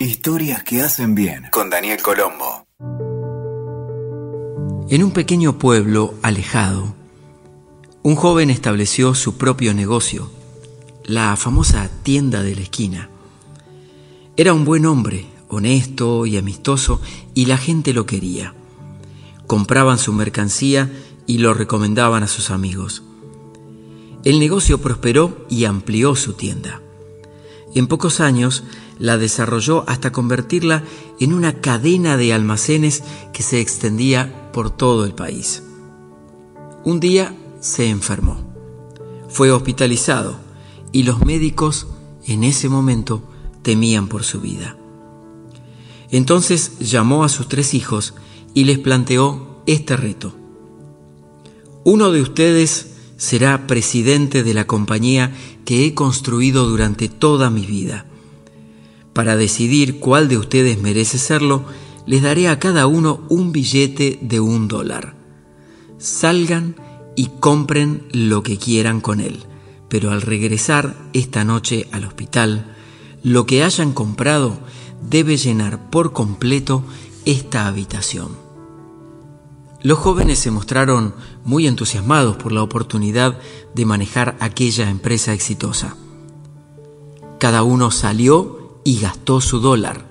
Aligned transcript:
Historias 0.00 0.62
que 0.62 0.80
hacen 0.80 1.16
bien 1.16 1.48
con 1.50 1.70
Daniel 1.70 2.00
Colombo. 2.00 2.68
En 4.88 5.02
un 5.02 5.10
pequeño 5.10 5.58
pueblo 5.58 6.14
alejado, 6.22 6.94
un 8.04 8.14
joven 8.14 8.48
estableció 8.50 9.16
su 9.16 9.36
propio 9.36 9.74
negocio, 9.74 10.30
la 11.02 11.34
famosa 11.34 11.90
tienda 12.04 12.44
de 12.44 12.54
la 12.54 12.60
esquina. 12.60 13.10
Era 14.36 14.54
un 14.54 14.64
buen 14.64 14.86
hombre, 14.86 15.26
honesto 15.48 16.26
y 16.26 16.36
amistoso, 16.36 17.00
y 17.34 17.46
la 17.46 17.58
gente 17.58 17.92
lo 17.92 18.06
quería. 18.06 18.54
Compraban 19.48 19.98
su 19.98 20.12
mercancía 20.12 20.92
y 21.26 21.38
lo 21.38 21.54
recomendaban 21.54 22.22
a 22.22 22.28
sus 22.28 22.52
amigos. 22.52 23.02
El 24.22 24.38
negocio 24.38 24.80
prosperó 24.80 25.44
y 25.50 25.64
amplió 25.64 26.14
su 26.14 26.34
tienda. 26.34 26.82
En 27.74 27.86
pocos 27.86 28.20
años 28.20 28.64
la 28.98 29.18
desarrolló 29.18 29.84
hasta 29.88 30.12
convertirla 30.12 30.84
en 31.20 31.32
una 31.32 31.60
cadena 31.60 32.16
de 32.16 32.32
almacenes 32.32 33.02
que 33.32 33.42
se 33.42 33.60
extendía 33.60 34.50
por 34.52 34.70
todo 34.70 35.04
el 35.04 35.14
país. 35.14 35.62
Un 36.84 37.00
día 37.00 37.36
se 37.60 37.88
enfermó. 37.88 38.38
Fue 39.28 39.50
hospitalizado 39.50 40.36
y 40.92 41.02
los 41.02 41.24
médicos 41.24 41.86
en 42.24 42.44
ese 42.44 42.68
momento 42.68 43.22
temían 43.62 44.08
por 44.08 44.24
su 44.24 44.40
vida. 44.40 44.76
Entonces 46.10 46.78
llamó 46.78 47.24
a 47.24 47.28
sus 47.28 47.48
tres 47.48 47.74
hijos 47.74 48.14
y 48.54 48.64
les 48.64 48.78
planteó 48.78 49.60
este 49.66 49.96
reto. 49.96 50.32
Uno 51.84 52.10
de 52.10 52.22
ustedes 52.22 52.97
será 53.18 53.66
presidente 53.66 54.42
de 54.42 54.54
la 54.54 54.66
compañía 54.66 55.32
que 55.66 55.84
he 55.84 55.92
construido 55.92 56.66
durante 56.66 57.10
toda 57.10 57.50
mi 57.50 57.66
vida. 57.66 58.06
Para 59.12 59.36
decidir 59.36 59.98
cuál 59.98 60.28
de 60.28 60.38
ustedes 60.38 60.80
merece 60.80 61.18
serlo, 61.18 61.64
les 62.06 62.22
daré 62.22 62.48
a 62.48 62.58
cada 62.58 62.86
uno 62.86 63.20
un 63.28 63.52
billete 63.52 64.18
de 64.22 64.40
un 64.40 64.68
dólar. 64.68 65.14
Salgan 65.98 66.76
y 67.16 67.26
compren 67.40 68.04
lo 68.12 68.44
que 68.44 68.56
quieran 68.56 69.00
con 69.00 69.20
él, 69.20 69.40
pero 69.88 70.12
al 70.12 70.22
regresar 70.22 70.94
esta 71.12 71.44
noche 71.44 71.88
al 71.90 72.04
hospital, 72.04 72.76
lo 73.24 73.44
que 73.44 73.64
hayan 73.64 73.92
comprado 73.92 74.58
debe 75.10 75.36
llenar 75.36 75.90
por 75.90 76.12
completo 76.12 76.84
esta 77.24 77.66
habitación. 77.66 78.47
Los 79.80 79.98
jóvenes 79.98 80.40
se 80.40 80.50
mostraron 80.50 81.14
muy 81.44 81.66
entusiasmados 81.66 82.36
por 82.36 82.52
la 82.52 82.62
oportunidad 82.62 83.38
de 83.74 83.84
manejar 83.86 84.36
aquella 84.40 84.90
empresa 84.90 85.32
exitosa. 85.32 85.96
Cada 87.38 87.62
uno 87.62 87.90
salió 87.92 88.80
y 88.84 88.98
gastó 88.98 89.40
su 89.40 89.60
dólar. 89.60 90.08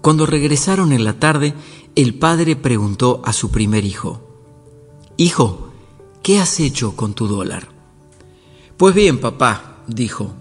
Cuando 0.00 0.24
regresaron 0.24 0.92
en 0.92 1.04
la 1.04 1.14
tarde, 1.14 1.54
el 1.96 2.14
padre 2.14 2.54
preguntó 2.54 3.22
a 3.24 3.32
su 3.32 3.50
primer 3.50 3.84
hijo, 3.84 4.22
Hijo, 5.16 5.70
¿qué 6.22 6.38
has 6.38 6.60
hecho 6.60 6.94
con 6.94 7.14
tu 7.14 7.26
dólar? 7.26 7.68
Pues 8.76 8.94
bien, 8.94 9.18
papá, 9.18 9.78
dijo, 9.88 10.34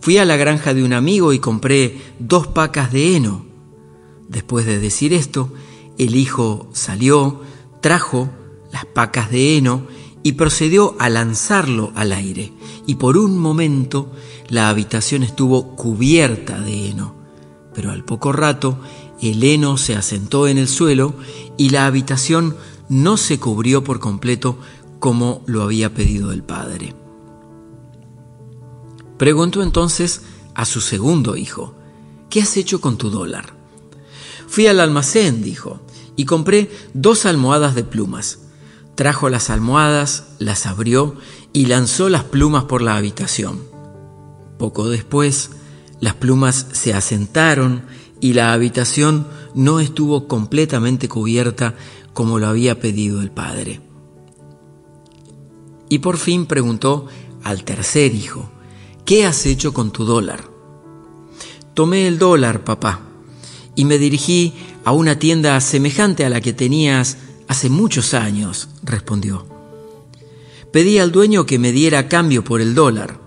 fui 0.00 0.16
a 0.16 0.24
la 0.24 0.36
granja 0.36 0.72
de 0.72 0.84
un 0.84 0.92
amigo 0.92 1.32
y 1.32 1.40
compré 1.40 2.00
dos 2.20 2.46
pacas 2.46 2.92
de 2.92 3.16
heno. 3.16 3.44
Después 4.28 4.64
de 4.64 4.78
decir 4.78 5.12
esto, 5.12 5.50
el 5.98 6.14
hijo 6.16 6.68
salió, 6.72 7.40
trajo 7.80 8.30
las 8.72 8.86
pacas 8.86 9.30
de 9.30 9.56
heno 9.56 9.86
y 10.22 10.32
procedió 10.32 10.96
a 10.98 11.08
lanzarlo 11.08 11.92
al 11.94 12.12
aire. 12.12 12.52
Y 12.86 12.96
por 12.96 13.16
un 13.16 13.38
momento 13.38 14.10
la 14.48 14.68
habitación 14.68 15.22
estuvo 15.22 15.76
cubierta 15.76 16.60
de 16.60 16.88
heno. 16.88 17.14
Pero 17.74 17.90
al 17.90 18.04
poco 18.04 18.32
rato 18.32 18.78
el 19.20 19.42
heno 19.44 19.76
se 19.76 19.94
asentó 19.94 20.48
en 20.48 20.58
el 20.58 20.68
suelo 20.68 21.14
y 21.56 21.70
la 21.70 21.86
habitación 21.86 22.56
no 22.88 23.16
se 23.16 23.38
cubrió 23.38 23.84
por 23.84 24.00
completo 24.00 24.58
como 24.98 25.42
lo 25.46 25.62
había 25.62 25.94
pedido 25.94 26.32
el 26.32 26.42
padre. 26.42 26.94
Preguntó 29.18 29.62
entonces 29.62 30.22
a 30.54 30.64
su 30.64 30.80
segundo 30.80 31.36
hijo, 31.36 31.74
¿qué 32.28 32.42
has 32.42 32.56
hecho 32.56 32.80
con 32.80 32.98
tu 32.98 33.10
dólar? 33.10 33.61
Fui 34.52 34.66
al 34.66 34.80
almacén, 34.80 35.42
dijo, 35.42 35.80
y 36.14 36.26
compré 36.26 36.70
dos 36.92 37.24
almohadas 37.24 37.74
de 37.74 37.84
plumas. 37.84 38.40
Trajo 38.96 39.30
las 39.30 39.48
almohadas, 39.48 40.24
las 40.38 40.66
abrió 40.66 41.16
y 41.54 41.64
lanzó 41.64 42.10
las 42.10 42.24
plumas 42.24 42.64
por 42.64 42.82
la 42.82 42.98
habitación. 42.98 43.62
Poco 44.58 44.90
después, 44.90 45.52
las 46.00 46.16
plumas 46.16 46.66
se 46.72 46.92
asentaron 46.92 47.86
y 48.20 48.34
la 48.34 48.52
habitación 48.52 49.26
no 49.54 49.80
estuvo 49.80 50.28
completamente 50.28 51.08
cubierta 51.08 51.74
como 52.12 52.38
lo 52.38 52.46
había 52.46 52.78
pedido 52.78 53.22
el 53.22 53.30
padre. 53.30 53.80
Y 55.88 56.00
por 56.00 56.18
fin 56.18 56.44
preguntó 56.44 57.06
al 57.42 57.64
tercer 57.64 58.14
hijo, 58.14 58.50
¿qué 59.06 59.24
has 59.24 59.46
hecho 59.46 59.72
con 59.72 59.92
tu 59.92 60.04
dólar? 60.04 60.44
Tomé 61.72 62.06
el 62.06 62.18
dólar, 62.18 62.64
papá, 62.64 63.00
y 63.74 63.84
me 63.84 63.98
dirigí 63.98 64.54
a 64.84 64.92
una 64.92 65.18
tienda 65.18 65.60
semejante 65.60 66.24
a 66.24 66.30
la 66.30 66.40
que 66.40 66.52
tenías 66.52 67.16
hace 67.48 67.70
muchos 67.70 68.14
años, 68.14 68.68
respondió. 68.82 69.46
Pedí 70.70 70.98
al 70.98 71.12
dueño 71.12 71.46
que 71.46 71.58
me 71.58 71.72
diera 71.72 72.08
cambio 72.08 72.44
por 72.44 72.60
el 72.60 72.74
dólar. 72.74 73.20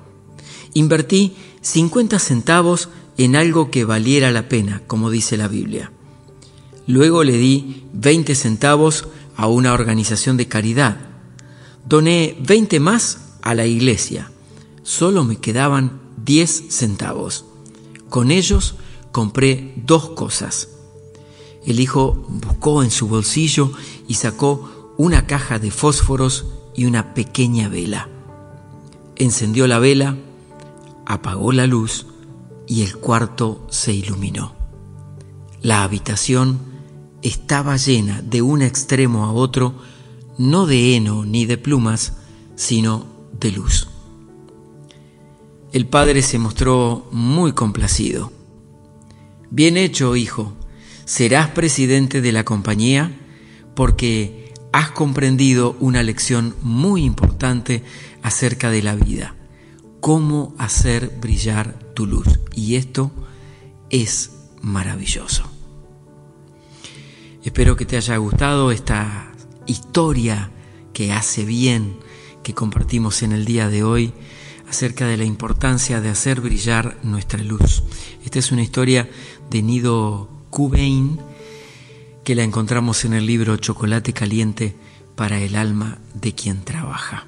Invertí 0.74 1.36
50 1.62 2.20
centavos 2.20 2.90
en 3.18 3.36
algo 3.36 3.72
que 3.72 3.86
valiera 3.86 4.32
la 4.32 4.50
pena, 4.50 4.82
como 4.88 5.10
dice 5.10 5.38
la 5.38 5.48
Biblia. 5.48 5.92
Luego 6.88 7.24
le 7.24 7.38
di 7.38 7.84
20 7.94 8.36
centavos 8.36 9.08
a 9.36 9.48
una 9.48 9.74
organización 9.74 10.38
de 10.38 10.48
caridad. 10.48 10.98
Doné 11.86 12.38
20 12.40 12.80
más 12.80 13.20
a 13.42 13.54
la 13.54 13.66
iglesia. 13.66 14.32
Solo 14.84 15.24
me 15.24 15.38
quedaban 15.38 16.00
10 16.24 16.66
centavos. 16.70 17.46
Con 18.10 18.32
ellos 18.32 18.76
compré 19.16 19.72
dos 19.78 20.10
cosas. 20.10 20.68
El 21.66 21.80
hijo 21.80 22.26
buscó 22.28 22.84
en 22.84 22.92
su 22.92 23.08
bolsillo 23.08 23.72
y 24.10 24.16
sacó 24.16 24.94
una 24.98 25.26
caja 25.26 25.58
de 25.58 25.72
fósforos 25.72 26.48
y 26.76 26.84
una 26.84 27.14
pequeña 27.14 27.70
vela. 27.70 28.10
Encendió 29.16 29.68
la 29.68 29.80
vela, 29.80 30.18
apagó 31.06 31.54
la 31.54 31.66
luz 31.66 32.08
y 32.68 32.82
el 32.82 32.98
cuarto 32.98 33.66
se 33.70 33.94
iluminó. 33.94 34.52
La 35.62 35.84
habitación 35.84 36.60
estaba 37.22 37.78
llena 37.78 38.22
de 38.22 38.42
un 38.42 38.62
extremo 38.62 39.24
a 39.24 39.32
otro, 39.32 39.76
no 40.38 40.66
de 40.66 40.94
heno 40.94 41.24
ni 41.24 41.46
de 41.46 41.58
plumas, 41.58 42.18
sino 42.58 43.06
de 43.40 43.52
luz. 43.54 43.88
El 45.72 45.88
padre 45.88 46.22
se 46.22 46.38
mostró 46.38 47.08
muy 47.14 47.54
complacido. 47.54 48.35
Bien 49.50 49.78
hecho, 49.78 50.16
hijo. 50.16 50.54
Serás 51.06 51.50
presidente 51.50 52.22
de 52.22 52.32
la 52.32 52.44
compañía 52.44 53.12
porque 53.76 54.54
has 54.72 54.92
comprendido 54.92 55.76
una 55.80 56.04
lección 56.04 56.56
muy 56.62 57.04
importante 57.04 57.84
acerca 58.24 58.72
de 58.72 58.82
la 58.82 58.96
vida. 58.96 59.36
Cómo 60.00 60.56
hacer 60.58 61.12
brillar 61.22 61.80
tu 61.94 62.06
luz. 62.06 62.40
Y 62.54 62.76
esto 62.76 63.12
es 63.90 64.32
maravilloso. 64.62 65.44
Espero 67.44 67.76
que 67.76 67.86
te 67.86 67.98
haya 67.98 68.18
gustado 68.18 68.72
esta 68.72 69.32
historia 69.68 70.52
que 70.94 71.12
hace 71.12 71.46
bien 71.46 71.98
que 72.42 72.54
compartimos 72.54 73.22
en 73.24 73.32
el 73.32 73.46
día 73.46 73.70
de 73.70 73.84
hoy 73.84 74.14
acerca 74.76 75.08
de 75.08 75.16
la 75.16 75.24
importancia 75.24 76.02
de 76.02 76.10
hacer 76.10 76.42
brillar 76.42 76.98
nuestra 77.02 77.42
luz. 77.42 77.84
Esta 78.26 78.40
es 78.40 78.52
una 78.52 78.62
historia 78.62 79.10
de 79.50 79.62
Nido 79.62 80.28
Kubein 80.50 81.18
que 82.26 82.36
la 82.36 82.44
encontramos 82.44 83.06
en 83.06 83.14
el 83.14 83.26
libro 83.26 83.56
Chocolate 83.56 84.12
Caliente 84.12 84.76
para 85.16 85.40
el 85.40 85.56
alma 85.56 86.00
de 86.14 86.36
quien 86.36 86.66
trabaja. 86.66 87.26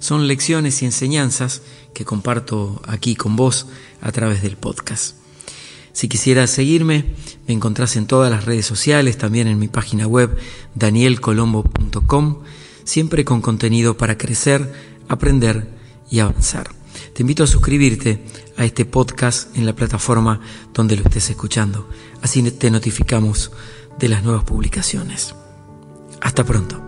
Son 0.00 0.28
lecciones 0.28 0.82
y 0.82 0.84
enseñanzas 0.84 1.62
que 1.94 2.04
comparto 2.04 2.82
aquí 2.86 3.16
con 3.16 3.36
vos 3.36 3.68
a 4.02 4.12
través 4.12 4.42
del 4.42 4.58
podcast. 4.58 5.16
Si 5.94 6.08
quisieras 6.08 6.50
seguirme, 6.50 7.06
me 7.48 7.54
encontrás 7.54 7.96
en 7.96 8.06
todas 8.06 8.30
las 8.30 8.44
redes 8.44 8.66
sociales, 8.66 9.16
también 9.16 9.48
en 9.48 9.58
mi 9.58 9.68
página 9.68 10.06
web 10.06 10.36
danielcolombo.com, 10.74 12.42
siempre 12.84 13.24
con 13.24 13.40
contenido 13.40 13.96
para 13.96 14.18
crecer, 14.18 14.74
aprender 15.08 15.75
y 16.10 16.20
avanzar. 16.20 16.70
Te 17.12 17.22
invito 17.22 17.44
a 17.44 17.46
suscribirte 17.46 18.24
a 18.56 18.64
este 18.64 18.84
podcast 18.84 19.56
en 19.56 19.66
la 19.66 19.74
plataforma 19.74 20.40
donde 20.72 20.96
lo 20.96 21.02
estés 21.02 21.30
escuchando. 21.30 21.88
Así 22.22 22.42
te 22.50 22.70
notificamos 22.70 23.52
de 23.98 24.08
las 24.08 24.22
nuevas 24.22 24.44
publicaciones. 24.44 25.34
Hasta 26.20 26.44
pronto. 26.44 26.82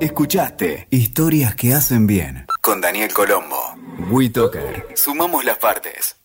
Escuchaste 0.00 0.86
Historias 0.90 1.56
que 1.56 1.74
hacen 1.74 2.06
bien 2.06 2.46
con 2.60 2.80
Daniel 2.80 3.12
Colombo. 3.12 3.74
WeToker. 4.10 4.88
Sumamos 4.94 5.44
las 5.44 5.58
partes. 5.58 6.16